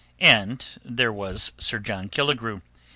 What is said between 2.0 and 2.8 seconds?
Killigrew.